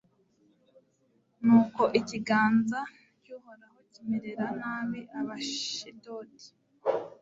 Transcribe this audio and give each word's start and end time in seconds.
nuko 1.45 1.81
ikiganza 1.99 2.79
cy'uhoraho 3.21 3.79
kimerera 3.91 4.45
nabi 4.59 4.99
abashidodi 5.19 6.45